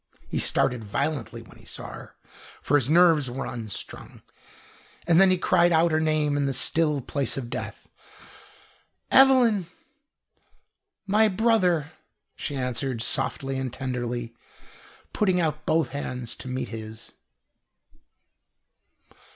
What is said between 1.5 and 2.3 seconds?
he saw her,